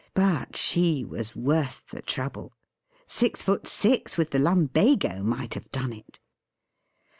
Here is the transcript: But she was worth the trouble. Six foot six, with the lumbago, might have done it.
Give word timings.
But 0.15 0.55
she 0.55 1.03
was 1.05 1.35
worth 1.35 1.83
the 1.91 2.01
trouble. 2.01 2.53
Six 3.05 3.43
foot 3.43 3.67
six, 3.67 4.17
with 4.17 4.31
the 4.31 4.39
lumbago, 4.39 5.21
might 5.21 5.53
have 5.53 5.71
done 5.71 5.93
it. 5.93 6.17